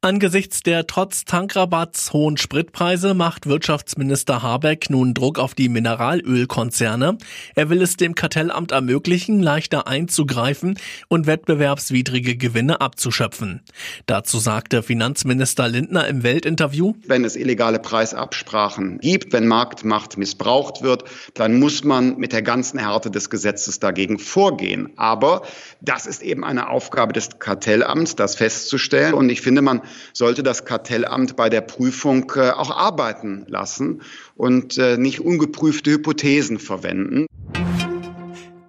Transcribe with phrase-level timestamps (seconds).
[0.00, 7.18] Angesichts der trotz Tankrabatts hohen Spritpreise macht Wirtschaftsminister Habeck nun Druck auf die Mineralölkonzerne.
[7.56, 10.78] Er will es dem Kartellamt ermöglichen, leichter einzugreifen
[11.08, 13.62] und wettbewerbswidrige Gewinne abzuschöpfen.
[14.06, 21.06] Dazu sagte Finanzminister Lindner im Weltinterview, Wenn es illegale Preisabsprachen gibt, wenn Marktmacht missbraucht wird,
[21.34, 24.90] dann muss man mit der ganzen Härte des Gesetzes dagegen vorgehen.
[24.94, 25.42] Aber
[25.80, 29.12] das ist eben eine Aufgabe des Kartellamts, das festzustellen.
[29.12, 29.82] Und ich finde, man
[30.12, 34.02] sollte das Kartellamt bei der Prüfung äh, auch arbeiten lassen
[34.36, 37.26] und äh, nicht ungeprüfte Hypothesen verwenden.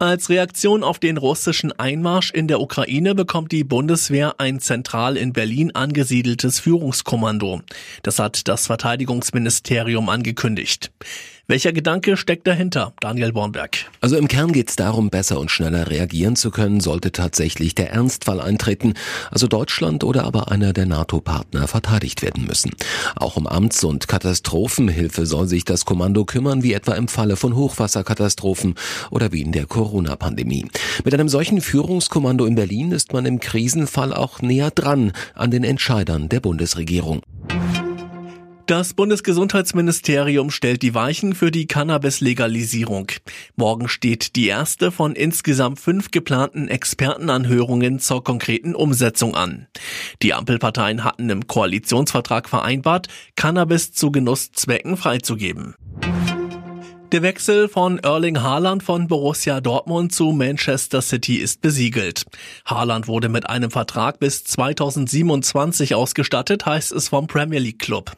[0.02, 5.34] Als Reaktion auf den russischen Einmarsch in der Ukraine bekommt die Bundeswehr ein zentral in
[5.34, 7.60] Berlin angesiedeltes Führungskommando.
[8.02, 10.94] Das hat das Verteidigungsministerium angekündigt.
[11.50, 13.90] Welcher Gedanke steckt dahinter, Daniel Bornberg?
[14.02, 17.92] Also im Kern geht es darum, besser und schneller reagieren zu können, sollte tatsächlich der
[17.92, 18.94] Ernstfall eintreten,
[19.32, 22.70] also Deutschland oder aber einer der NATO-Partner verteidigt werden müssen.
[23.16, 27.56] Auch um Amts- und Katastrophenhilfe soll sich das Kommando kümmern, wie etwa im Falle von
[27.56, 28.76] Hochwasserkatastrophen
[29.10, 30.68] oder wie in der Corona-Pandemie.
[31.04, 35.64] Mit einem solchen Führungskommando in Berlin ist man im Krisenfall auch näher dran an den
[35.64, 37.24] Entscheidern der Bundesregierung.
[38.70, 43.08] Das Bundesgesundheitsministerium stellt die Weichen für die Cannabis-Legalisierung.
[43.56, 49.66] Morgen steht die erste von insgesamt fünf geplanten Expertenanhörungen zur konkreten Umsetzung an.
[50.22, 55.74] Die Ampelparteien hatten im Koalitionsvertrag vereinbart, Cannabis zu Genusszwecken freizugeben.
[57.12, 62.26] Der Wechsel von Erling Haaland von Borussia Dortmund zu Manchester City ist besiegelt.
[62.66, 68.12] Haaland wurde mit einem Vertrag bis 2027 ausgestattet, heißt es vom Premier League Club.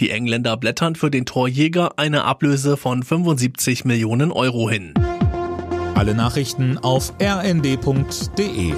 [0.00, 4.92] Die Engländer blättern für den Torjäger eine Ablöse von 75 Millionen Euro hin.
[5.94, 8.74] Alle Nachrichten auf rnd.de